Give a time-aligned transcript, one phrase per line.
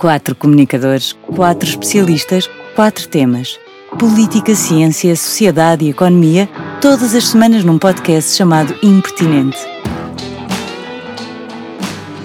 [0.00, 3.60] Quatro comunicadores, quatro especialistas, quatro temas.
[3.98, 6.48] Política, ciência, sociedade e economia,
[6.80, 9.58] todas as semanas num podcast chamado Impertinente.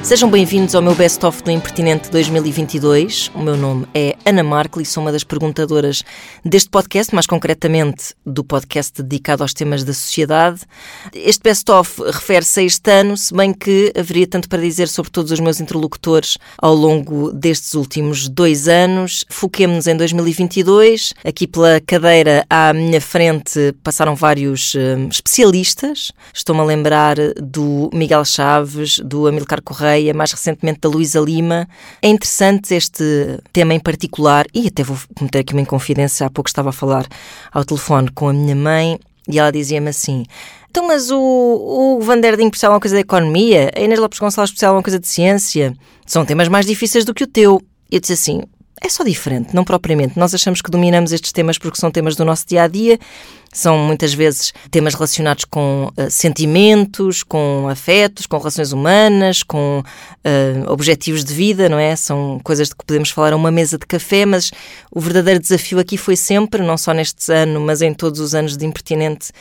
[0.05, 3.31] Sejam bem-vindos ao meu Best of do Impertinente 2022.
[3.33, 6.03] O meu nome é Ana Markle e sou uma das perguntadoras
[6.45, 10.61] deste podcast, mais concretamente do podcast dedicado aos temas da sociedade.
[11.11, 15.09] Este Best of refere-se a este ano, se bem que haveria tanto para dizer sobre
[15.09, 19.25] todos os meus interlocutores ao longo destes últimos dois anos.
[19.27, 21.15] Foquemos-nos em 2022.
[21.25, 26.11] Aqui pela cadeira à minha frente passaram vários um, especialistas.
[26.31, 31.67] Estou-me a lembrar do Miguel Chaves, do Amilcar Correia Correia, mais recentemente da Luísa Lima.
[32.01, 36.49] É interessante este tema em particular, e até vou meter aqui uma inconfidência, há pouco
[36.49, 37.07] estava a falar
[37.51, 40.25] ao telefone com a minha mãe e ela dizia-me assim:
[40.69, 44.19] Então, mas o, o Van der Ding percebe uma coisa da economia, a Inês Lopes
[44.19, 45.73] Gonçalves percebe uma coisa de ciência,
[46.05, 47.61] são temas mais difíceis do que o teu.
[47.89, 48.41] E eu disse assim:
[48.81, 50.19] é só diferente, não propriamente.
[50.19, 52.99] Nós achamos que dominamos estes temas porque são temas do nosso dia a dia,
[53.55, 60.71] são muitas vezes temas relacionados com uh, sentimentos, com afetos, com relações humanas, com uh,
[60.71, 61.95] objetivos de vida, não é?
[61.95, 64.51] São coisas de que podemos falar a uma mesa de café, mas
[64.91, 68.57] o verdadeiro desafio aqui foi sempre, não só neste ano, mas em todos os anos
[68.57, 69.31] de impertinente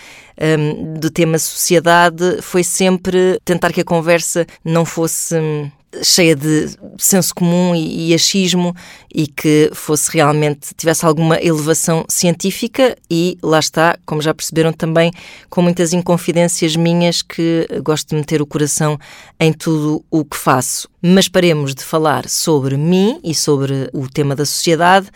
[0.40, 5.34] um, ehm, do tema sociedade, foi sempre tentar que a conversa não fosse.
[5.34, 5.70] Um,
[6.02, 8.74] cheia de senso comum e, e, achismo
[9.14, 15.12] e que fosse realmente, tivesse alguma elevação científica e lá está, como já perceberam também,
[15.48, 18.98] com muitas inconfidências minhas que gosto de meter o coração
[19.38, 20.88] em tudo o que faço.
[21.02, 25.08] Mas paremos de falar sobre mim e sobre o tema da sociedade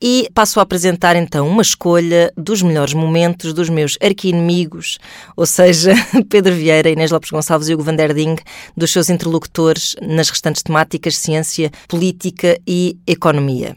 [0.00, 4.98] e passo a apresentar então uma escolha dos melhores momentos dos meus arqui-inimigos,
[5.36, 5.94] ou seja,
[6.28, 8.36] Pedro Vieira, Inês Lopes Gonçalves e Hugo Van der Ding,
[8.76, 13.76] dos seus interlocutores nas restantes temáticas ciência, política e economia.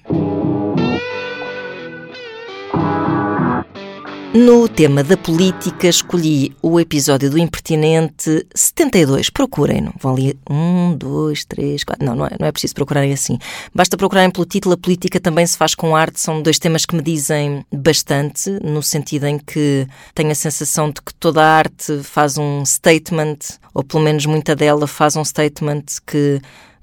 [4.32, 9.32] No tema da política, escolhi o episódio do Impertinente 72.
[9.32, 9.92] Procurem-no.
[10.00, 12.06] Vão ali um, dois, três, quatro.
[12.06, 13.40] Não, não é, não é preciso procurarem assim.
[13.74, 14.76] Basta procurarem pelo título.
[14.76, 16.20] A política também se faz com arte.
[16.20, 21.02] São dois temas que me dizem bastante, no sentido em que tenho a sensação de
[21.02, 23.38] que toda a arte faz um statement,
[23.74, 26.40] ou pelo menos muita dela faz um statement que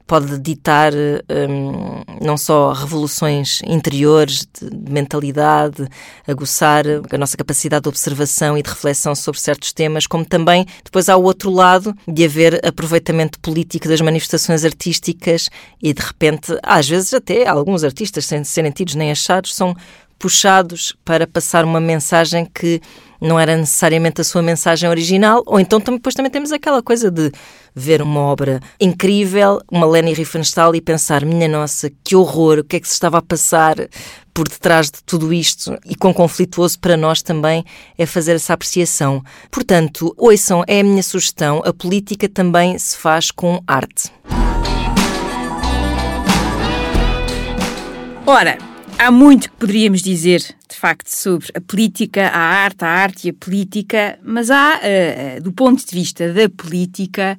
[0.07, 5.89] pode ditar um, não só revoluções interiores de, de, mentalidade,
[6.27, 11.09] aguçar a nossa capacidade de observação e de reflexão sobre certos temas, como também depois
[11.09, 15.49] há o outro lado de haver aproveitamento político das manifestações artísticas
[15.83, 19.75] e de repente, às vezes até alguns artistas, sem serem tidos nem achados, são
[20.19, 22.81] puxados para passar uma mensagem que
[23.21, 27.33] não era necessariamente a sua mensagem original, ou então depois também temos aquela coisa de
[27.75, 32.77] ver uma obra incrível, uma Leni Riefenstahl e pensar, minha nossa, que horror, o que
[32.77, 33.77] é que se estava a passar
[34.33, 37.65] por detrás de tudo isto e quão conflituoso para nós também
[37.97, 39.23] é fazer essa apreciação.
[39.51, 44.11] Portanto, ouçam, é a minha sugestão, a política também se faz com arte.
[48.27, 48.59] Ora,
[48.99, 53.31] Há muito que poderíamos dizer, de facto, sobre a política, a arte, a arte e
[53.31, 57.39] a política, mas há, uh, do ponto de vista da política,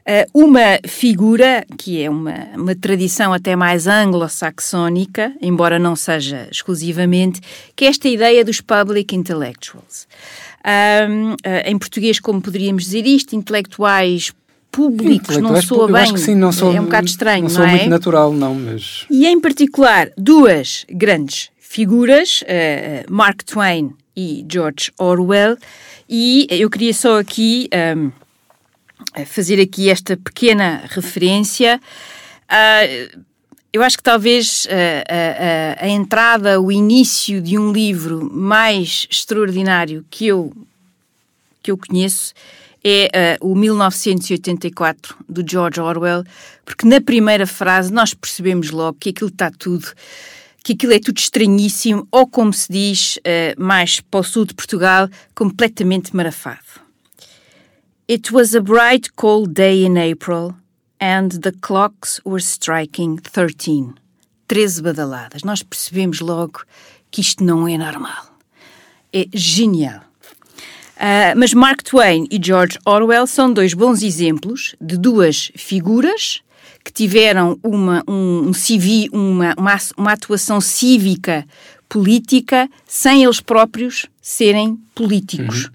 [0.00, 7.38] uh, uma figura que é uma, uma tradição até mais anglo-saxónica, embora não seja exclusivamente,
[7.76, 10.08] que é esta ideia dos public intellectuals.
[10.64, 11.34] Um,
[11.66, 14.32] em português, como poderíamos dizer isto, intelectuais
[14.74, 16.02] públicos, não soa bem.
[16.02, 17.70] Acho que sim, não sou, é um bocado estranho, não, não é?
[17.70, 19.06] muito natural, não, mas...
[19.08, 25.56] E em particular, duas grandes figuras, uh, Mark Twain e George Orwell,
[26.08, 28.10] e eu queria só aqui um,
[29.24, 31.80] fazer aqui esta pequena referência.
[32.44, 33.22] Uh,
[33.72, 40.26] eu acho que talvez uh, a entrada, o início de um livro mais extraordinário que
[40.26, 40.52] eu,
[41.62, 42.34] que eu conheço
[42.84, 46.22] é uh, o 1984 do George Orwell,
[46.64, 49.86] porque na primeira frase nós percebemos logo que aquilo está tudo,
[50.62, 54.54] que aquilo é tudo estranhíssimo, ou como se diz uh, mais para o sul de
[54.54, 56.84] Portugal, completamente marafado.
[58.06, 60.54] It was a bright cold day in April
[61.00, 63.94] and the clocks were striking 13.
[64.46, 65.42] 13 badaladas.
[65.42, 66.64] Nós percebemos logo
[67.10, 68.26] que isto não é normal.
[69.10, 70.02] É genial.
[70.96, 76.40] Uh, mas Mark Twain e George Orwell são dois bons exemplos de duas figuras
[76.84, 81.44] que tiveram uma, um, um civi, uma, uma, uma atuação cívica
[81.88, 85.64] política sem eles próprios serem políticos.
[85.64, 85.70] Uhum.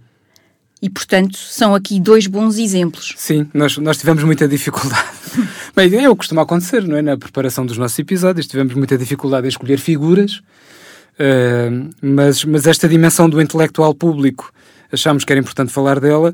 [0.81, 3.13] E, portanto, são aqui dois bons exemplos.
[3.17, 5.09] Sim, nós, nós tivemos muita dificuldade.
[5.75, 7.01] Bem, é o que costuma acontecer, não é?
[7.01, 12.87] Na preparação dos nossos episódios, tivemos muita dificuldade em escolher figuras, uh, mas, mas esta
[12.87, 14.53] dimensão do intelectual público
[14.91, 16.33] achámos que era importante falar dela,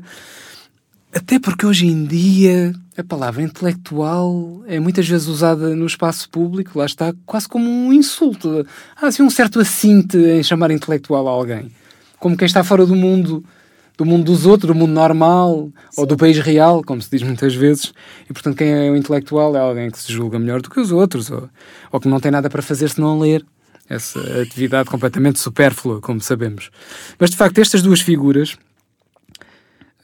[1.14, 6.78] até porque hoje em dia a palavra intelectual é muitas vezes usada no espaço público,
[6.78, 8.66] lá está, quase como um insulto.
[9.00, 11.70] Há assim um certo assinte em chamar intelectual a alguém.
[12.18, 13.44] Como quem está fora do mundo
[13.96, 16.00] do mundo dos outros, do mundo normal, Sim.
[16.02, 17.94] ou do país real, como se diz muitas vezes.
[18.28, 20.92] E, portanto, quem é o intelectual é alguém que se julga melhor do que os
[20.92, 21.48] outros, ou,
[21.90, 23.44] ou que não tem nada para fazer se não ler.
[23.88, 26.70] Essa atividade completamente supérflua, como sabemos.
[27.18, 28.56] Mas, de facto, estas duas figuras,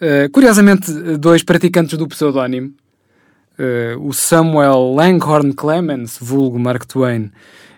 [0.00, 2.72] uh, curiosamente, dois praticantes do pseudónimo,
[3.58, 7.32] uh, o Samuel Langhorne Clemens, vulgo Mark Twain,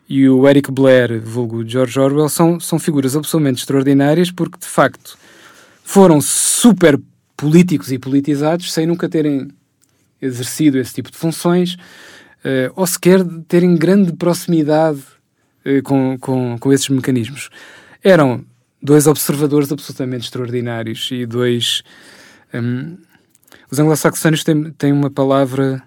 [0.08, 5.16] e o Eric Blair, vulgo George Orwell, são, são figuras absolutamente extraordinárias porque, de facto,
[5.82, 7.00] foram super
[7.36, 9.48] políticos e politizados sem nunca terem
[10.20, 15.00] exercido esse tipo de funções uh, ou sequer terem grande proximidade
[15.82, 17.50] com, com, com esses mecanismos.
[18.02, 18.44] Eram
[18.82, 21.82] dois observadores absolutamente extraordinários e dois.
[22.52, 22.96] Um,
[23.70, 25.82] os anglo-saxónios têm, têm uma palavra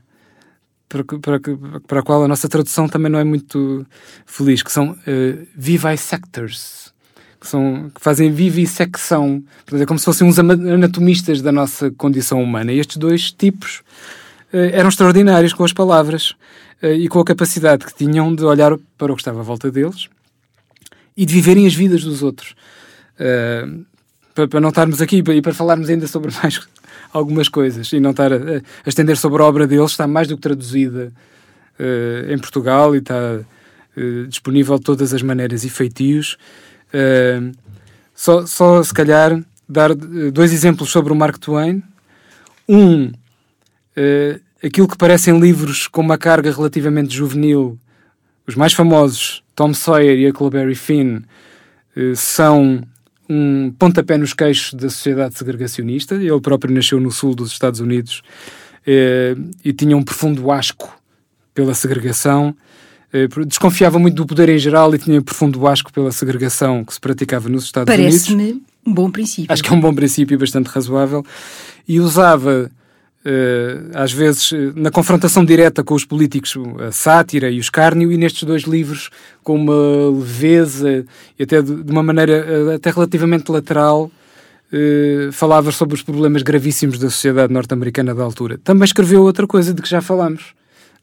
[0.89, 1.39] para, para,
[1.87, 3.85] para a qual a nossa tradução também não é muito
[4.25, 6.93] feliz, que são uh, vivisectors
[7.39, 12.71] que, são, que fazem vivissecção, é como se fossem uns anatomistas da nossa condição humana.
[12.71, 13.83] E estes dois tipos
[14.51, 16.31] eram extraordinários com as palavras
[16.81, 19.71] uh, e com a capacidade que tinham de olhar para o que estava à volta
[19.71, 20.07] deles
[21.15, 22.55] e de viverem as vidas dos outros.
[23.19, 23.85] Uh,
[24.33, 26.59] para, não estarmos aqui e para falarmos ainda sobre mais
[27.11, 30.41] algumas coisas e não estar a, estender sobre a obra deles, está mais do que
[30.41, 31.11] traduzida
[32.27, 33.39] em Portugal e está
[34.27, 36.37] disponível de todas as maneiras e feitios.
[38.15, 41.83] Só, só se calhar dar eh, dois exemplos sobre o Mark Twain.
[42.69, 43.11] Um,
[44.63, 47.77] aquilo que parecem livros com uma carga relativamente juvenil,
[48.45, 51.21] os mais famosos, Tom Sawyer e Huckleberry Finn,
[51.95, 52.81] uh, são
[53.29, 56.15] um pontapé nos queixos da sociedade segregacionista.
[56.15, 58.21] Ele próprio nasceu no sul dos Estados Unidos
[59.65, 60.97] e tinha um profundo asco
[61.53, 62.55] pela segregação
[63.11, 66.99] eh, desconfiava muito do poder em geral e tinha profundo asco pela segregação que se
[66.99, 68.53] praticava nos Estados Parece Unidos.
[68.53, 69.51] Parece-me um bom princípio.
[69.51, 71.25] Acho que é um bom princípio bastante razoável.
[71.87, 72.69] E usava,
[73.93, 78.43] às vezes, na confrontação direta com os políticos, a sátira e o escárnio, e nestes
[78.43, 79.09] dois livros,
[79.43, 81.05] com uma leveza
[81.37, 84.11] e até de, uma maneira uh, até relativamente lateral,
[84.71, 88.59] uh, falava sobre os problemas gravíssimos da sociedade norte-americana da altura.
[88.63, 90.53] Também escreveu outra coisa de que já falámos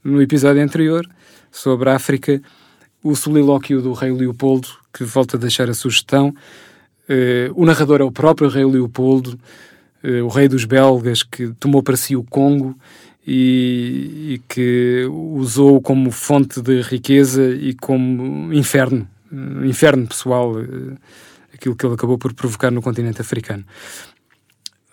[0.02, 1.06] no episódio anterior,
[1.50, 2.42] sobre a África,
[3.02, 6.34] o solilóquio do rei Leopoldo, que volta a deixar a sugestão.
[7.08, 9.38] Uh, o narrador é o próprio rei Leopoldo,
[10.24, 12.76] o rei dos belgas, que tomou para si o Congo
[13.26, 20.52] e, e que usou como fonte de riqueza e como inferno, uh, inferno pessoal,
[21.52, 23.64] aquilo que ele acabou por provocar no continente africano.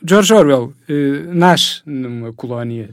[0.03, 0.73] George Orwell
[1.27, 2.89] nasce numa colónia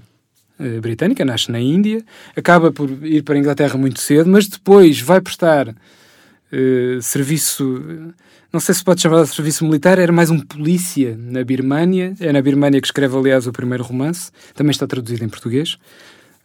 [0.61, 2.05] eh, britânica, nasce na Índia,
[2.35, 8.13] acaba por ir para a Inglaterra muito cedo, mas depois vai prestar uh, serviço,
[8.53, 12.33] não sei se pode chamar de serviço militar, era mais um polícia na Birmânia, é
[12.33, 15.77] na Birmânia que escreve, aliás, o primeiro romance, também está traduzido em português,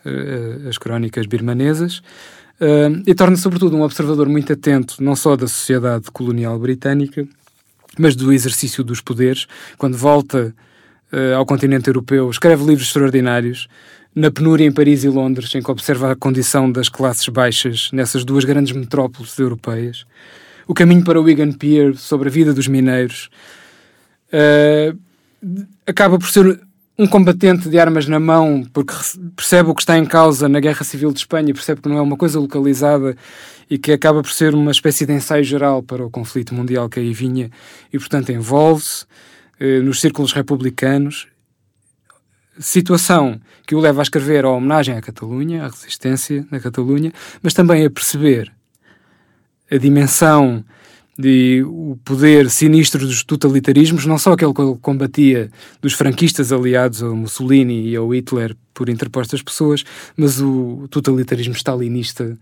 [0.05, 2.00] uh, as crónicas birmanesas,
[2.59, 7.25] uh, e torna sobretudo um observador muito atento, não só da sociedade colonial britânica,
[7.98, 10.53] mas do exercício dos poderes, quando volta
[11.38, 13.67] ao continente europeu, escreve livros extraordinários,
[14.15, 18.25] na penúria em Paris e Londres, em que observa a condição das classes baixas nessas
[18.25, 20.07] duas grandes metrópoles europeias,
[20.67, 23.29] o caminho para o Wigan Pier, sobre a vida dos mineiros,
[24.32, 24.98] uh,
[25.86, 26.60] acaba por ser
[26.98, 28.93] um combatente de armas na mão, porque
[29.36, 32.01] percebe o que está em causa na Guerra Civil de Espanha, percebe que não é
[32.01, 33.17] uma coisa localizada
[33.70, 37.00] e que acaba por ser uma espécie de ensaio geral para o conflito mundial que
[37.00, 37.50] aí vinha,
[37.91, 39.05] e portanto envolve-se
[39.60, 41.27] uh, nos círculos republicanos.
[42.60, 47.55] Situação que o leva a escrever a homenagem à Catalunha, à resistência na Catalunha, mas
[47.55, 48.53] também a perceber
[49.70, 50.63] a dimensão
[51.17, 55.51] de o poder sinistro dos totalitarismos, não só aquele que ele combatia
[55.82, 59.84] dos franquistas aliados ao Mussolini e ao Hitler por interpostas pessoas,
[60.17, 62.36] mas o totalitarismo stalinista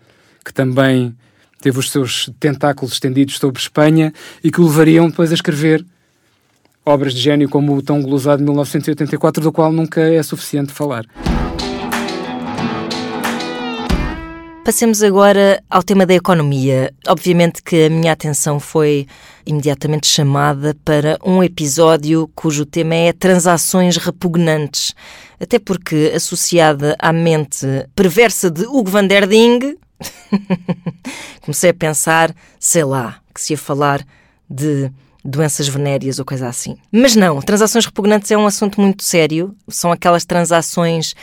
[0.44, 1.13] que também
[1.62, 4.13] teve os seus tentáculos estendidos sobre Espanha
[4.44, 5.86] e que o levariam depois a escrever
[6.86, 11.06] obras de gênio como o tão glosado de 1984, do qual nunca é suficiente falar.
[14.63, 16.94] Passemos agora ao tema da economia.
[17.08, 19.08] Obviamente que a minha atenção foi
[19.44, 24.94] imediatamente chamada para um episódio cujo tema é transações repugnantes.
[25.39, 27.65] Até porque, associada à mente
[27.96, 29.77] perversa de Hugo van der Ding,
[31.41, 34.06] comecei a pensar, sei lá, que se ia falar
[34.48, 34.91] de
[35.25, 36.77] doenças venéreas ou coisa assim.
[36.91, 39.56] Mas não, transações repugnantes é um assunto muito sério.
[39.68, 41.15] São aquelas transações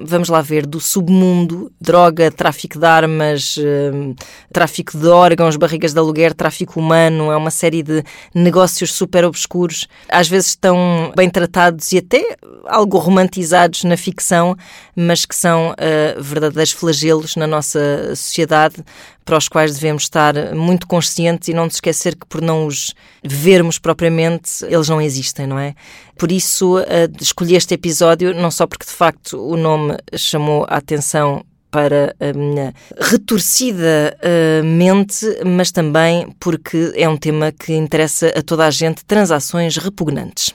[0.00, 4.14] vamos lá ver, do submundo, droga, tráfico de armas, hum,
[4.52, 8.02] tráfico de órgãos, barrigas de aluguer, tráfico humano, é uma série de
[8.34, 12.36] negócios super obscuros, às vezes estão bem tratados e até
[12.66, 14.56] algo romantizados na ficção,
[14.94, 18.84] mas que são uh, verdadeiros flagelos na nossa sociedade,
[19.26, 22.94] para os quais devemos estar muito conscientes e não nos esquecer que por não os
[23.24, 25.74] vermos propriamente, eles não existem, não é?
[26.16, 26.84] Por isso, uh,
[27.20, 32.32] escolhi este episódio, não só porque de facto o nome chamou a atenção para a
[32.32, 38.70] minha retorcida uh, mente, mas também porque é um tema que interessa a toda a
[38.70, 40.54] gente transações repugnantes.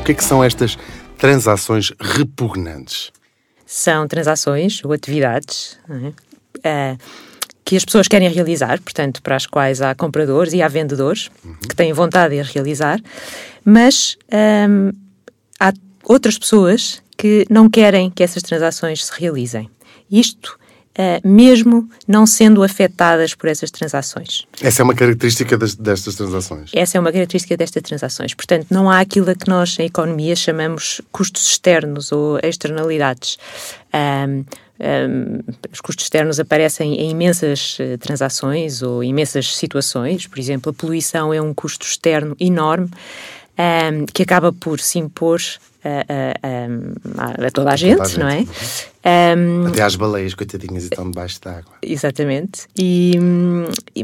[0.00, 0.78] O que é que são estas
[1.18, 3.10] transações repugnantes?
[3.70, 5.78] são transações ou atividades
[6.64, 6.96] é?
[6.96, 6.98] uh,
[7.64, 11.54] que as pessoas querem realizar, portanto, para as quais há compradores e há vendedores uhum.
[11.68, 13.00] que têm vontade de realizar,
[13.64, 14.92] mas um, ehm,
[15.58, 15.72] há
[16.04, 19.68] outras pessoas que não querem que essas transações se realizem.
[20.10, 20.58] Isto
[20.98, 24.46] uh, mesmo não sendo afetadas por essas transações.
[24.60, 26.70] Essa é uma característica das, destas transações?
[26.74, 28.34] Essa é uma característica destas transações.
[28.34, 33.38] Portanto, não há aquilo a que nós, em economia, chamamos custos externos ou externalidades.
[33.94, 34.44] Um,
[34.80, 35.40] um,
[35.72, 40.26] os custos externos aparecem em imensas uh, transações ou imensas situações.
[40.26, 42.88] Por exemplo, a poluição é um custo externo enorme
[43.58, 45.40] um, que acaba por se impor
[45.84, 48.18] a, a, a, toda a gente, toda a gente.
[48.20, 48.44] não é?
[49.02, 51.72] Um, Até às baleias, coitadinhas, estão debaixo d'água.
[51.82, 52.66] Exatamente.
[52.78, 53.18] E,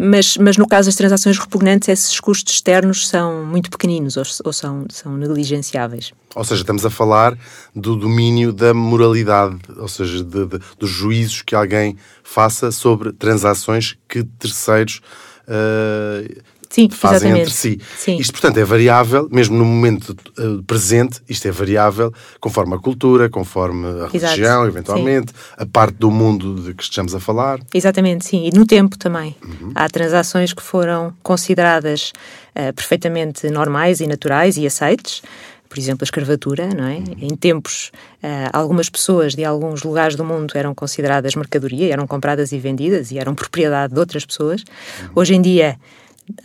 [0.00, 4.52] mas, mas no caso das transações repugnantes, esses custos externos são muito pequeninos ou, ou
[4.52, 6.12] são, são negligenciáveis.
[6.34, 7.36] Ou seja, estamos a falar
[7.74, 13.96] do domínio da moralidade, ou seja, de, de, dos juízos que alguém faça sobre transações
[14.08, 15.02] que terceiros
[15.46, 16.42] uh,
[16.76, 17.40] Sim, fazem exatamente.
[17.40, 17.80] entre si.
[17.96, 18.18] Sim.
[18.18, 23.30] Isto, portanto, é variável, mesmo no momento uh, presente, isto é variável conforme a cultura,
[23.30, 24.12] conforme a Exato.
[24.12, 25.54] religião, eventualmente, sim.
[25.56, 27.60] a parte do mundo de que estejamos a falar.
[27.72, 28.46] Exatamente, sim.
[28.46, 29.34] E no tempo também.
[29.42, 29.72] Uhum.
[29.74, 32.12] Há transações que foram consideradas
[32.50, 35.22] uh, perfeitamente normais e naturais e aceites
[35.68, 36.96] por exemplo, a escravatura, não é?
[36.96, 37.16] Uhum.
[37.22, 37.90] Em tempos,
[38.22, 43.10] uh, algumas pessoas de alguns lugares do mundo eram consideradas mercadoria, eram compradas e vendidas
[43.10, 44.62] e eram propriedade de outras pessoas.
[44.62, 45.08] Uhum.
[45.16, 45.76] Hoje em dia,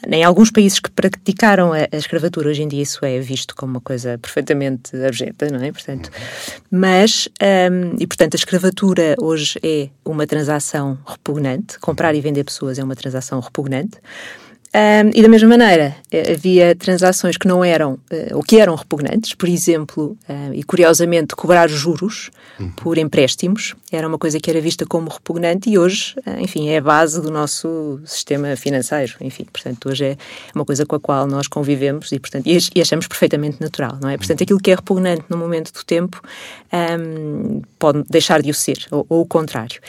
[0.07, 3.81] em alguns países que praticaram a, escravatura, hoje em dia isso é visto como uma
[3.81, 5.71] coisa perfeitamente abjeta, não é?
[5.71, 6.09] Portanto,
[6.69, 7.27] mas,
[7.71, 12.83] um, e portanto, a escravatura hoje é uma transação repugnante, comprar e vender pessoas é
[12.83, 13.97] uma transação repugnante,
[14.73, 18.73] um, e da mesma maneira, eh, havia transações que não eram, uh, ou que eram
[18.73, 22.71] repugnantes, por exemplo, uh, e curiosamente, cobrar juros uhum.
[22.71, 26.77] por empréstimos era uma coisa que era vista como repugnante e hoje, uh, enfim, é
[26.77, 29.15] a base do nosso sistema financeiro.
[29.19, 30.17] Enfim, portanto, hoje é
[30.55, 34.07] uma coisa com a qual nós convivemos e, portanto, e, e achamos perfeitamente natural, não
[34.07, 34.15] é?
[34.15, 34.43] Portanto, uhum.
[34.45, 36.21] aquilo que é repugnante no momento do tempo
[36.71, 39.81] um, pode deixar de o ser, ou, ou o contrário.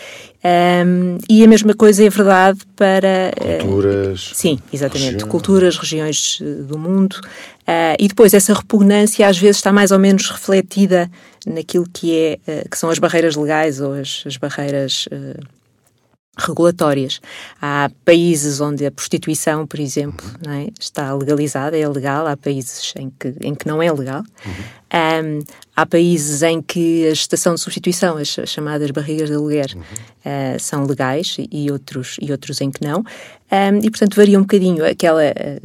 [0.45, 3.33] Um, e a mesma coisa é verdade para.
[3.61, 4.33] Culturas.
[4.33, 5.13] Uh, sim, exatamente.
[5.13, 5.29] Região.
[5.29, 7.15] Culturas, regiões eh, do mundo.
[7.63, 11.09] Uh, e depois essa repugnância às vezes está mais ou menos refletida
[11.47, 15.09] naquilo que, é, uh, que são as barreiras legais ou as, as barreiras
[16.37, 17.21] regulatórias.
[17.61, 20.53] Há países onde a prostituição, por exemplo, uhum.
[20.53, 20.69] é?
[20.81, 24.23] está legalizada, é legal, há países em que, em que não é legal.
[24.45, 24.53] Uhum.
[24.95, 25.39] Um,
[25.77, 29.83] há países em que a gestação de substituição, as, chamadas barrigas de aluguer, uhum.
[29.83, 33.01] uh, são legais e outros, e outros em que não.
[33.01, 35.23] Um, e, portanto, varia um bocadinho aquela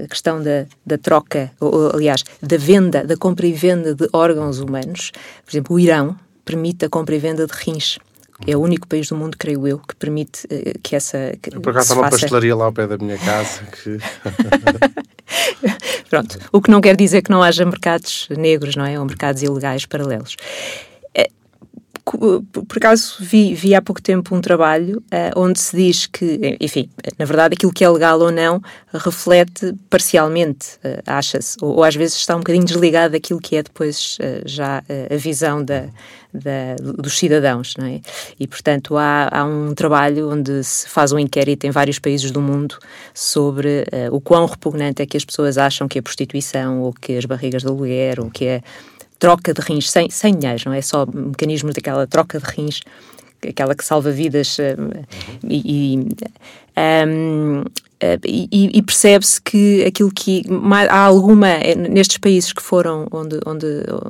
[0.09, 4.59] questão da, da troca, ou, ou, aliás, da venda, da compra e venda de órgãos
[4.59, 5.12] humanos.
[5.45, 7.97] Por exemplo, o Irão permite a compra e venda de rins.
[8.46, 11.34] É o único país do mundo, creio eu, que permite uh, que essa.
[11.41, 12.20] Que, por acaso há uma faça...
[12.20, 13.98] pastelaria lá ao pé da minha casa que.
[16.10, 16.38] Pronto.
[16.51, 19.00] O que não quer dizer que não haja mercados negros, não é?
[19.00, 20.36] Ou mercados ilegais paralelos
[22.12, 26.90] por acaso vi, vi há pouco tempo um trabalho uh, onde se diz que, enfim,
[27.18, 28.62] na verdade aquilo que é legal ou não
[28.94, 33.64] reflete parcialmente, uh, acha-se, ou, ou, às vezes está um bocadinho desligado daquilo que é
[33.64, 35.88] depois uh, já a visão da,
[36.34, 38.00] da, dos cidadãos, não é?
[38.40, 42.42] E portanto há, há um trabalho onde se faz um inquérito em vários países do
[42.42, 42.78] mundo
[43.14, 47.26] sobre o quão repugnante é que as pessoas acham que é prostituição ou que as
[47.26, 48.62] barrigas de aluguer ou que é
[49.19, 52.81] troca de rins sem, sem dinheiro, não é só mecanismos daquela troca de rins,
[53.47, 55.05] aquela que salva vidas uh,
[55.47, 56.00] e,
[56.77, 57.63] um,
[57.97, 60.43] Uh, e, e percebe-se que aquilo que
[60.88, 61.57] há alguma
[61.89, 63.65] nestes países que foram onde, onde,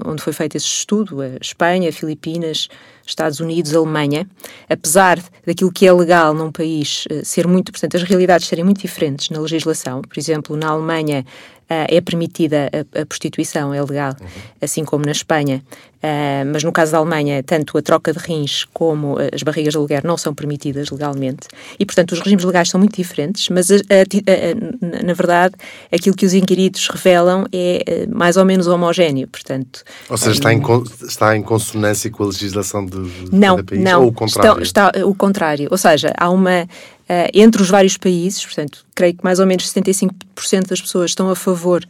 [0.06, 2.68] onde foi feito esse estudo, Espanha, Filipinas,
[3.06, 4.28] Estados Unidos, Alemanha,
[4.70, 9.30] apesar daquilo que é legal num país ser muito, portanto, as realidades serem muito diferentes
[9.30, 10.02] na legislação.
[10.02, 11.26] Por exemplo, na Alemanha
[11.70, 14.28] é permitida a, a, prostituição, é legal, uhum.
[14.62, 15.62] assim como na Espanha.
[15.98, 19.78] Uh, mas no caso da Alemanha, tanto a troca de rins como as barrigas de
[19.78, 21.48] aluguer não são permitidas legalmente.
[21.80, 25.56] E, portanto, os regimes legais são muito diferentes, mas, a, a, na verdade,
[25.92, 29.84] aquilo que os inquiridos revelam é mais ou menos homogéneo, portanto...
[30.08, 30.62] Ou seja, está, em,
[31.02, 33.84] está em consonância com a legislação de, de não, cada país?
[33.84, 34.62] Não, ou o contrário?
[34.62, 35.68] Está, está o contrário.
[35.72, 36.68] Ou seja, há uma
[37.34, 41.36] entre os vários países, portanto, creio que mais ou menos 75% das pessoas estão a
[41.36, 41.88] favor,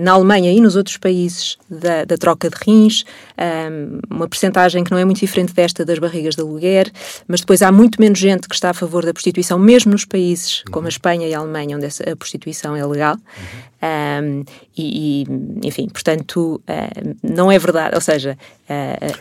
[0.00, 3.04] na Alemanha e nos outros países, da, da troca de rins,
[3.38, 6.92] um, uma percentagem que não é muito diferente desta das barrigas de aluguer,
[7.26, 10.60] mas depois há muito menos gente que está a favor da prostituição, mesmo nos países
[10.60, 10.72] uhum.
[10.72, 13.16] como a Espanha e a Alemanha, onde a prostituição é legal.
[13.16, 13.74] Uhum.
[13.84, 14.44] Um,
[14.76, 18.38] e, e, enfim, portanto, uh, não é verdade, ou seja,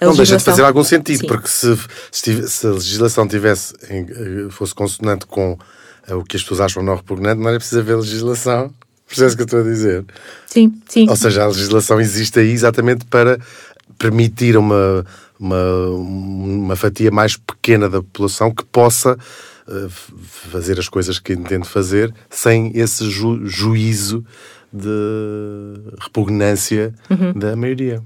[0.02, 1.28] a não deixa de fazer algum sentido, Sim.
[1.28, 1.78] porque se,
[2.12, 3.74] se, a legislação tivesse,
[4.52, 5.54] fosse consonante com
[6.10, 8.74] uh, o que as pessoas acham não repugnante, não era preciso haver legislação.
[9.14, 10.06] Percebes o que eu estou a dizer?
[10.48, 11.08] Sim, sim.
[11.08, 13.40] Ou seja, a legislação existe aí exatamente para
[14.00, 15.06] permitir uma,
[15.40, 19.90] uma, uma fatia mais pequena da população que possa uh,
[20.52, 24.26] fazer as coisas que entende fazer sem esse ju juízo
[24.72, 24.90] de
[26.02, 27.34] repugnância uhum.
[27.34, 28.02] da maioria.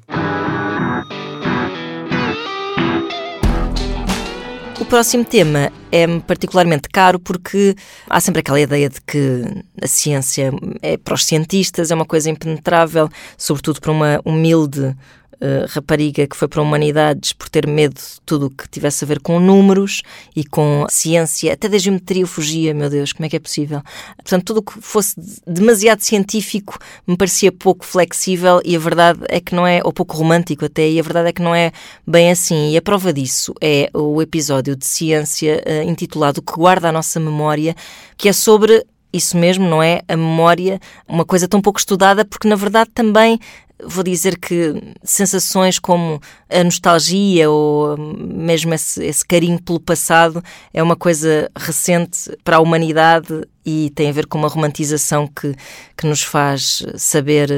[4.87, 7.75] Próximo tema é particularmente caro porque
[8.09, 9.43] há sempre aquela ideia de que
[9.81, 10.51] a ciência
[10.81, 14.95] é para os cientistas, é uma coisa impenetrável, sobretudo para uma humilde
[15.41, 19.07] uh, rapariga que foi para humanidades por ter medo de tudo o que tivesse a
[19.07, 20.01] ver com números
[20.35, 23.81] e com ciência, até da geometria fugia, meu Deus, como é que é possível?
[24.15, 25.15] Portanto, tudo o que fosse
[25.45, 30.15] demasiado científico me parecia pouco flexível e a verdade é que não é, ou pouco
[30.15, 31.71] romântico até, e a verdade é que não é
[32.05, 32.71] bem assim.
[32.71, 37.19] E a prova disso é o episódio de ciência uh, intitulado Que Guarda a Nossa
[37.19, 37.75] Memória,
[38.17, 40.01] que é sobre isso mesmo, não é?
[40.07, 43.39] A memória, uma coisa tão pouco estudada, porque na verdade também
[43.83, 50.81] vou dizer que sensações como a nostalgia ou mesmo esse, esse, carinho pelo passado é
[50.81, 55.53] uma coisa recente para a humanidade e tem a ver com uma romantização que,
[55.95, 57.49] que nos faz saber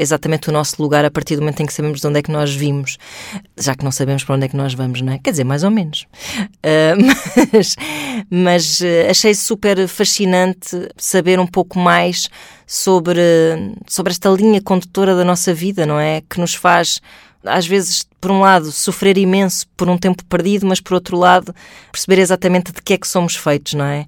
[0.00, 2.30] exatamente o nosso lugar a partir do momento em que sabemos de onde é que
[2.30, 2.98] nós vimos,
[3.58, 5.18] já que não sabemos para onde é que nós vamos, não é?
[5.18, 6.06] Quer dizer, mais ou menos.
[6.64, 6.96] Uh,
[7.52, 7.76] mas,
[8.30, 12.28] mas uh, achei super fascinante saber um pouco mais
[12.66, 13.20] sobre,
[13.86, 16.22] sobre esta linha condutora da nossa vida, não é?
[16.28, 17.00] Que nos faz
[17.44, 21.54] às vezes, por um lado, sofrer imenso por um tempo perdido, mas por outro lado,
[21.90, 24.06] perceber exatamente de que é que somos feitos, não é?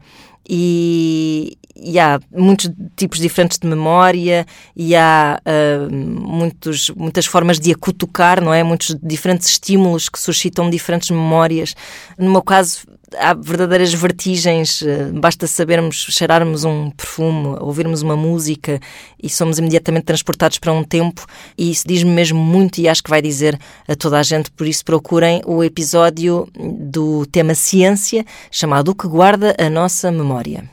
[0.49, 7.73] E, e há muitos tipos diferentes de memória e há uh, muitos, muitas formas de
[7.73, 8.63] a cutucar, não é?
[8.63, 11.75] Muitos diferentes estímulos que suscitam diferentes memórias.
[12.19, 12.87] No meu caso,
[13.19, 18.81] há verdadeiras vertigens, ah, basta sabermos, cheirarmos um perfume, ouvirmos uma música
[19.23, 21.25] e somos imediatamente transportados para um tempo
[21.57, 24.67] e isso diz-me mesmo muito e acho que vai dizer a toda a gente, por
[24.67, 30.71] isso procurem o episódio do tema ciência chamado O que guarda a nossa memória.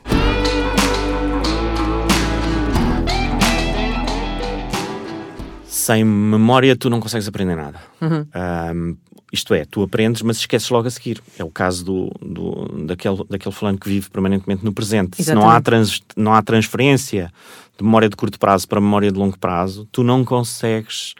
[5.90, 7.80] sem memória tu não consegues aprender nada.
[8.00, 8.26] Uhum.
[8.34, 8.96] Um,
[9.32, 11.22] isto é, tu aprendes, mas esqueces logo a seguir.
[11.38, 15.22] É o caso do, do, daquele, daquele fulano que vive permanentemente no presente.
[15.22, 17.32] Se não há, trans, não há transferência
[17.78, 21.14] de memória de curto prazo para memória de longo prazo, tu não consegues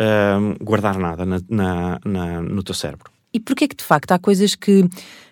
[0.00, 3.10] um, guardar nada na, na, na, no teu cérebro.
[3.32, 4.84] E porquê que de facto há coisas que.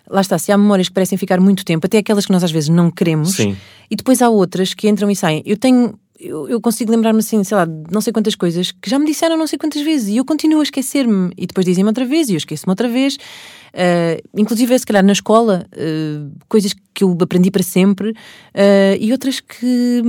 [0.09, 2.51] Lá está, se há memórias que parecem ficar muito tempo, até aquelas que nós às
[2.51, 3.55] vezes não queremos, Sim.
[3.91, 5.43] e depois há outras que entram e saem.
[5.45, 8.99] Eu tenho eu, eu, consigo lembrar-me assim, sei lá, não sei quantas coisas que já
[8.99, 12.05] me disseram não sei quantas vezes e eu continuo a esquecer-me e depois dizem-me outra
[12.05, 13.15] vez e eu esqueço-me outra vez.
[13.15, 19.11] Uh, inclusive, se calhar na escola, uh, coisas que eu aprendi para sempre uh, e
[19.11, 20.01] outras que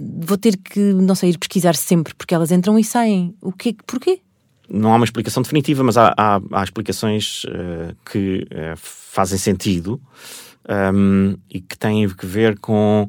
[0.00, 3.34] vou ter que, não sei, ir pesquisar sempre porque elas entram e saem.
[3.42, 3.76] O quê?
[3.86, 4.20] Porquê?
[4.70, 7.42] Não há uma explicação definitiva, mas há, há, há explicações
[8.04, 9.98] que fazem sentido
[10.68, 13.08] um, e que têm a ver com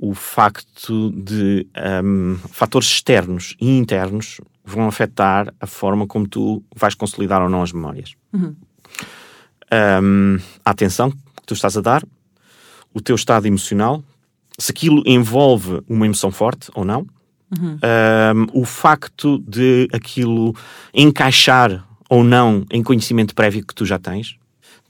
[0.00, 1.66] o facto de
[2.04, 7.62] um, fatores externos e internos vão afetar a forma como tu vais consolidar ou não
[7.62, 8.14] as memórias.
[8.32, 8.54] Uhum.
[10.02, 12.04] Um, a atenção que tu estás a dar,
[12.94, 14.02] o teu estado emocional,
[14.56, 17.06] se aquilo envolve uma emoção forte ou não,
[17.50, 20.54] Um, o facto de aquilo
[20.92, 24.36] encaixar ou não em conhecimento prévio que tu já tens,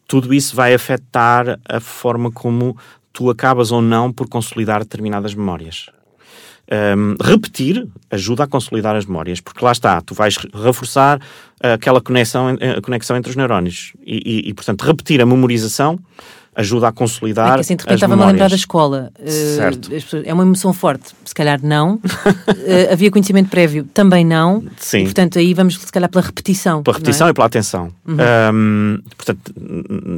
[0.09, 2.77] tudo isso vai afetar a forma como
[3.19, 5.91] tu acabas ou não por consolidar determinadas memórias.
[6.71, 11.21] Um, repetir ajuda a consolidar as memórias, porque lá está, tu vais reforçar
[11.61, 15.99] aquela conexão, a conexão entre os neurónios e, e, e portanto, repetir a memorização
[16.59, 17.53] ajuda a consolidar.
[17.53, 19.13] É que assim, de repente estava-me a lembrar da escola.
[19.25, 19.91] Certo.
[19.93, 21.15] Uh, é uma emoção forte.
[21.25, 21.95] Se calhar não.
[21.95, 22.03] uh,
[22.93, 24.65] havia conhecimento prévio, também não.
[24.77, 24.99] Sim.
[24.99, 26.83] E, portanto, aí vamos, se calhar, pela repetição.
[26.83, 27.31] Pela repetição é?
[27.31, 27.93] e pela atenção.
[28.07, 28.17] Uhum.
[28.53, 29.41] Um, portanto,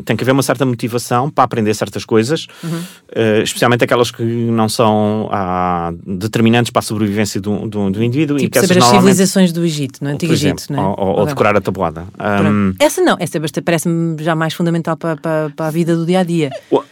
[0.07, 2.71] tem que haver uma certa motivação para aprender certas coisas, uhum.
[2.71, 8.39] uh, especialmente aquelas que não são ah, determinantes para a sobrevivência do, do, do indivíduo.
[8.39, 10.73] Tipo e que saber as civilizações do Egito, no Antigo exemplo, Egito.
[10.73, 10.87] Não é?
[10.87, 11.27] Ou, ou okay.
[11.27, 12.07] decorar a tabuada.
[12.19, 16.21] Um, essa não, essa parece-me já mais fundamental para, para, para a vida do dia
[16.21, 16.30] a dia.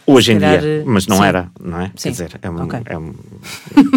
[0.05, 1.23] Hoje em calhar, dia, mas não sim.
[1.23, 1.91] era, não é?
[1.95, 2.09] Sim.
[2.09, 2.81] Quer dizer, é, okay.
[2.85, 3.13] é, um,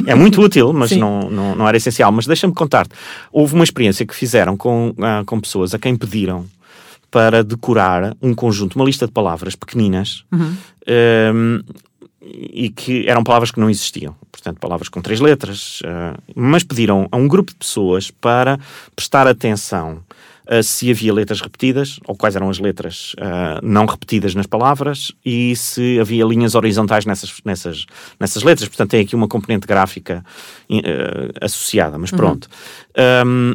[0.06, 2.12] é, muito útil, mas não, não, não, era essencial.
[2.12, 2.94] Mas deixa-me contar-te,
[3.32, 6.46] houve uma experiência que fizeram com, uh, com pessoas a quem pediram
[7.10, 10.56] para decorar um conjunto, uma lista de palavras pequeninas uhum.
[11.34, 11.60] um,
[12.22, 14.16] e que eram palavras que não existiam.
[14.30, 18.58] Portanto, palavras com três letras, uh, mas pediram a um grupo de pessoas para
[18.96, 20.02] prestar atenção
[20.50, 25.12] uh, se havia letras repetidas, ou quais eram as letras uh, não repetidas nas palavras,
[25.24, 27.86] e se havia linhas horizontais nessas, nessas,
[28.18, 28.68] nessas letras.
[28.68, 30.24] Portanto, tem aqui uma componente gráfica
[30.70, 32.48] uh, associada, mas pronto.
[32.96, 33.54] Uhum.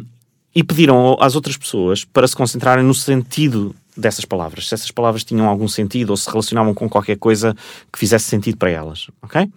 [0.54, 5.24] e pediram às outras pessoas para se concentrarem no sentido dessas palavras, se essas palavras
[5.24, 7.54] tinham algum sentido ou se relacionavam com qualquer coisa
[7.92, 9.48] que fizesse sentido para elas, ok?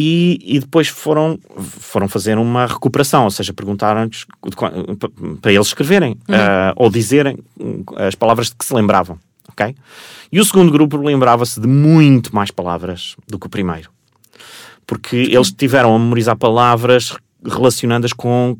[0.00, 4.26] E, e depois foram, foram fazer uma recuperação, ou seja, perguntaram-nos
[5.42, 6.36] para eles escreverem uhum.
[6.36, 7.36] uh, ou dizerem
[7.96, 9.74] as palavras de que se lembravam, ok?
[10.30, 13.90] E o segundo grupo lembrava-se de muito mais palavras do que o primeiro,
[14.86, 18.56] porque eles tiveram a memorizar palavras relacionadas com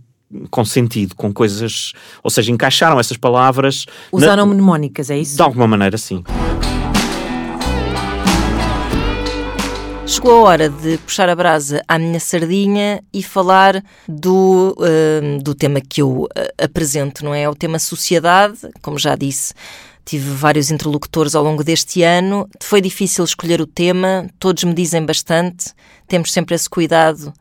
[0.50, 3.86] com sentido, com coisas, ou seja, encaixaram essas palavras.
[4.12, 5.36] Usaram na, mnemónicas, é isso?
[5.36, 6.22] De alguma maneira, sim.
[10.18, 15.54] Chegou a hora de puxar a brasa à minha sardinha e falar do, uh, do
[15.54, 16.28] tema que eu uh,
[16.60, 17.48] apresento, não é?
[17.48, 19.54] O tema sociedade, como já disse.
[20.04, 22.48] Tive vários interlocutores ao longo deste ano.
[22.60, 25.72] Foi difícil escolher o tema, todos me dizem bastante.
[26.08, 27.32] Temos sempre esse cuidado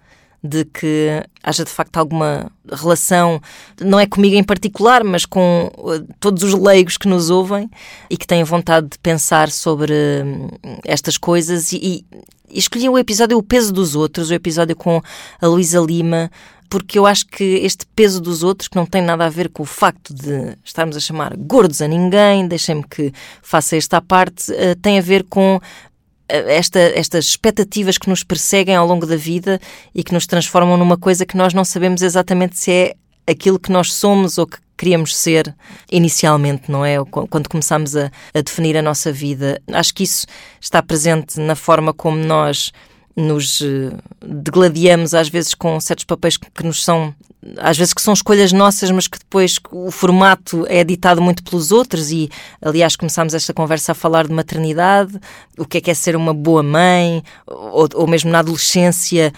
[0.47, 3.41] de que haja de facto alguma relação,
[3.79, 7.69] não é comigo em particular, mas com uh, todos os leigos que nos ouvem
[8.09, 10.49] e que têm vontade de pensar sobre hum,
[10.85, 12.05] estas coisas e,
[12.49, 15.01] escolhi o episódio O Peso dos Outros, o episódio com
[15.41, 16.31] a Luísa Lima,
[16.69, 19.63] porque eu acho que este peso dos outros, que não tem nada a ver com
[19.63, 24.75] o facto de estarmos a chamar gordos a ninguém, deixem-me que faça esta parte, uh,
[24.81, 25.87] tem a ver com eh,
[26.29, 29.59] esta, estas expectativas que nos perseguem ao longo da vida
[29.93, 33.71] e que nos transformam numa coisa que nós não sabemos exatamente se é aquilo que
[33.71, 35.53] nós somos ou que queríamos ser
[35.91, 36.97] inicialmente, não é?
[37.03, 39.59] Quando começamos a, a definir a nossa vida.
[39.73, 40.27] Acho que isso
[40.61, 42.71] está presente na forma como nós
[43.17, 43.91] nos eh,
[44.23, 47.15] degladiamos às vezes com certos papéis que nos são
[47.57, 51.71] às vezes que são escolhas nossas, mas que depois o formato é ditado muito pelos
[51.71, 52.11] outros.
[52.11, 52.29] E,
[52.61, 55.19] aliás, começámos esta conversa a falar de maternidade,
[55.57, 59.31] o que é que é ser uma boa mãe, ou, ou mesmo na adolescência,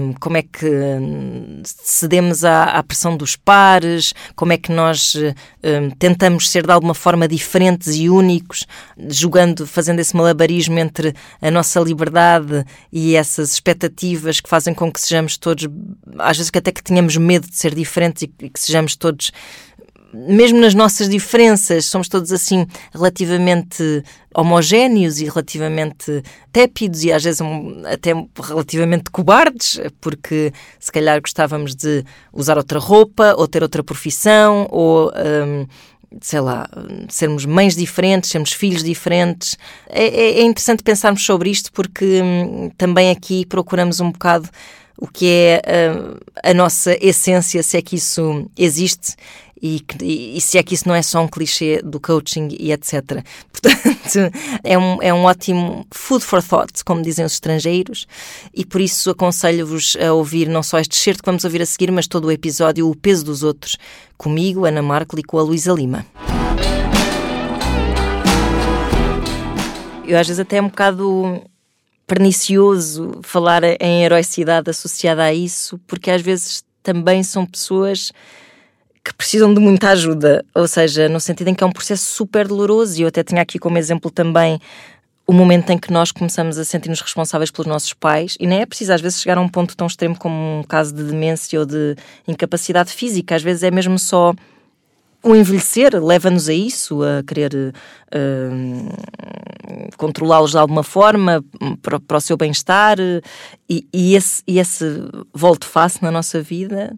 [0.00, 5.14] um, como é que um, cedemos à, à, pressão dos pares, como é que nós
[5.14, 8.66] um, tentamos ser de alguma forma diferentes e únicos,
[9.08, 15.00] jogando, fazendo esse malabarismo entre a nossa liberdade e essas expectativas que fazem com que
[15.00, 15.66] sejamos todos,
[16.18, 19.32] às vezes que até que tenhamos medo de ser diferentes e que sejamos todos
[20.12, 24.04] mesmo nas nossas diferenças, somos todos assim relativamente
[24.34, 27.40] homogéneos e relativamente tépidos e às vezes
[27.90, 34.66] até relativamente cobardes, porque se calhar gostávamos de usar outra roupa ou ter outra profissão
[34.70, 35.10] ou.
[35.16, 35.66] Um,
[36.20, 36.68] sei lá,
[37.08, 39.56] sermos mães diferentes, sermos filhos diferentes.
[39.88, 44.48] É, é, é interessante pensarmos sobre isto porque hum, também aqui procuramos um bocado
[44.98, 49.16] o que é uh, a nossa essência, se é que isso existe
[49.62, 52.72] e, e, e, se é que isso não é só um clichê do coaching e
[52.72, 53.22] etc.
[53.52, 58.06] Portanto, é um, é um ótimo food for thought, como dizem os estrangeiros,
[58.52, 61.92] e por isso aconselho-vos a ouvir não só este certo que vamos ouvir a seguir,
[61.92, 63.76] mas todo o episódio O Peso dos Outros,
[64.18, 66.04] comigo, Ana Marco e com a Luísa Lima.
[70.04, 71.40] Eu às vezes até é um bocado
[72.04, 78.10] pernicioso falar em heroicidade associada a isso, porque às vezes também são pessoas
[79.04, 82.46] que precisam de muita ajuda, ou seja, no sentido em que é um processo super
[82.46, 84.60] doloroso, e eu até tinha aqui como exemplo também
[85.26, 88.66] o momento em que nós começamos a sentir-nos responsáveis pelos nossos pais, e nem é
[88.66, 91.66] preciso às vezes chegar a um ponto tão extremo como um caso de demência ou
[91.66, 91.96] de
[92.28, 94.34] incapacidade física, às vezes é mesmo só
[95.24, 97.72] o envelhecer leva-nos a isso, a querer uh,
[99.96, 101.44] controlá-los de alguma forma
[101.80, 102.98] para, para o seu bem-estar,
[103.68, 104.84] e, e, esse, e esse
[105.32, 106.94] volte-face na nossa vida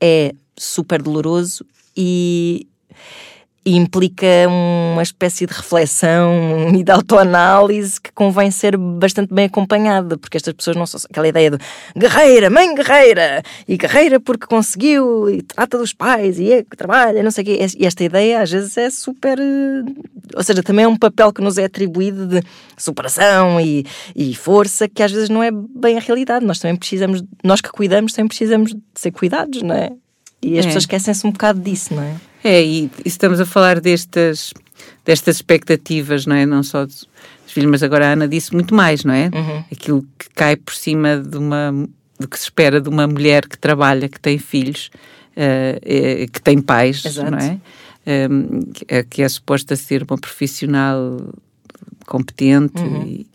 [0.00, 1.64] é super doloroso
[1.96, 2.66] e
[3.64, 10.18] e implica uma espécie de reflexão e de autoanálise que convém ser bastante bem acompanhada,
[10.18, 11.58] porque estas pessoas não são aquela ideia de
[11.96, 17.30] guerreira, mãe guerreira, e guerreira porque conseguiu, e trata dos pais, e é trabalha, não
[17.30, 17.66] sei o quê.
[17.78, 19.38] E esta ideia às vezes é super.
[19.38, 19.84] Eh,
[20.34, 22.42] ou seja, também é um papel que nos é atribuído de
[22.76, 23.86] superação e,
[24.16, 26.44] e força, que às vezes não é bem a realidade.
[26.44, 29.92] Nós também precisamos, nós que cuidamos, também precisamos de ser cuidados, não é?
[30.42, 30.68] E as é.
[30.68, 32.16] pessoas esquecem-se um bocado disso, não é?
[32.42, 34.52] É, e, estamos a falar destas,
[35.04, 36.44] destas expectativas, não é?
[36.44, 37.06] Não só dos,
[37.46, 39.30] filhos, mas agora a Ana disse muito mais, não é?
[39.32, 39.64] Uhum.
[39.70, 43.58] Aquilo que cai por cima de uma do que se espera de uma mulher que
[43.58, 44.90] trabalha, que tem filhos,
[45.36, 47.30] uh, que tem pais, Exato.
[47.30, 47.58] não é?
[48.04, 48.60] Um,
[49.08, 51.20] que é suposta ser uma profissional
[52.06, 53.02] competente uhum.
[53.06, 53.26] e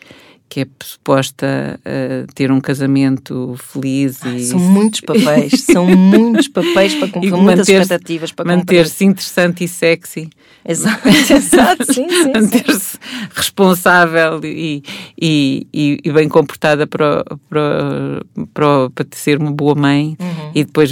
[0.49, 4.45] que é suposta uh, ter um casamento feliz e...
[4.45, 10.29] São muitos papéis, são muitos papéis para cumprir, muitas expectativas para Manter-se interessante e sexy.
[10.67, 12.31] Exato, exato, sim, sim.
[12.33, 12.97] Manter-se
[13.33, 14.83] responsável e,
[15.19, 15.67] e,
[16.03, 18.21] e, bem comportada para, para,
[18.53, 20.51] para, para ser uma boa mãe uhum.
[20.53, 20.91] e depois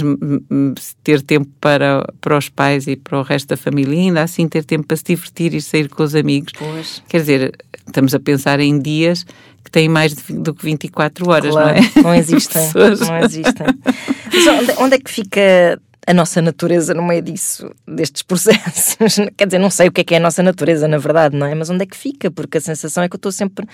[1.02, 4.48] ter tempo para, para os pais e para o resto da família e ainda assim
[4.48, 6.52] ter tempo para se divertir e sair com os amigos.
[6.58, 7.02] Pois.
[7.08, 9.26] Quer dizer, estamos a pensar em dias
[9.66, 12.02] que têm mais do que 24 horas, claro, não é?
[12.02, 12.62] Não existem.
[12.72, 13.66] não existem.
[14.32, 19.16] Mas onde, onde é que fica a nossa natureza no meio disso, destes processos.
[19.36, 21.46] Quer dizer, não sei o que é que é a nossa natureza, na verdade, não
[21.48, 21.54] é?
[21.54, 22.30] Mas onde é que fica?
[22.30, 23.66] Porque a sensação é que eu estou sempre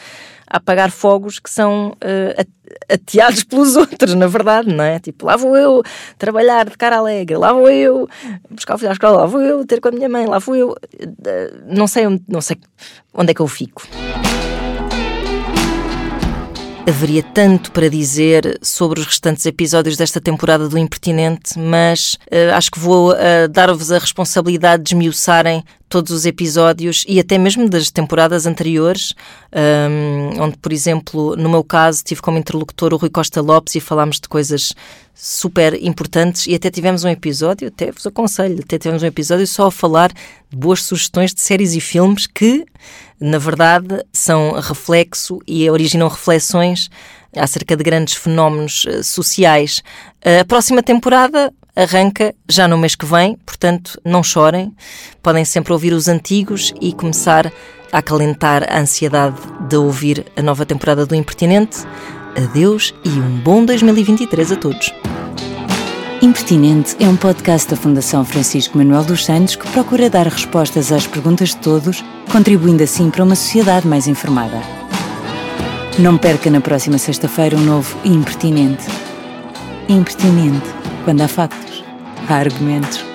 [0.46, 2.46] a apagar fogos que são uh,
[2.90, 4.98] ateados pelos outros, na verdade, não é?
[4.98, 5.82] Tipo, lá vou eu
[6.16, 8.08] trabalhar de cara alegre, lá vou eu
[8.48, 10.56] buscar o filho à escola, lá vou eu ter com a minha mãe, lá vou
[10.56, 10.70] eu.
[10.70, 12.56] Uh, não sei, não sei
[13.12, 13.86] onde é que eu fico.
[16.84, 22.72] Haveria tanto para dizer sobre os restantes episódios desta temporada do Impertinente, mas uh, acho
[22.72, 25.62] que vou uh, dar-vos a responsabilidade de esmiuçarem
[25.92, 29.12] todos os episódios e até mesmo das temporadas anteriores,
[29.54, 33.80] um, onde, por exemplo, no meu caso, tive como interlocutor o Rui Costa Lopes e
[33.80, 34.72] falámos de coisas
[35.14, 39.66] super importantes e até tivemos um episódio, até vos aconselho, até tivemos um episódio só
[39.66, 40.10] a falar
[40.48, 42.64] de boas sugestões de séries e filmes que,
[43.20, 46.88] na verdade, são reflexo e originam reflexões
[47.36, 49.82] acerca de grandes fenómenos uh, sociais.
[50.24, 54.74] A próxima temporada arranca já no mês que vem, portanto, não chorem.
[55.22, 57.52] Podem sempre ouvir os antigos e começar
[57.90, 59.36] a acalentar a ansiedade
[59.68, 61.78] de ouvir a nova temporada do Impertinente.
[62.36, 64.92] Adeus e um bom 2023 a todos.
[66.22, 71.06] Impertinente é um podcast da Fundação Francisco Manuel dos Santos que procura dar respostas às
[71.06, 74.60] perguntas de todos, contribuindo assim para uma sociedade mais informada.
[75.98, 78.84] Não perca na próxima sexta-feira um novo Impertinente.
[79.88, 80.81] Impertinente.
[81.04, 81.82] Quando há factos,
[82.28, 83.11] há argumentos.